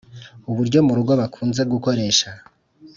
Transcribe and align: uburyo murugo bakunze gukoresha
uburyo 0.49 0.77
murugo 0.87 1.11
bakunze 1.21 1.61
gukoresha 1.71 2.29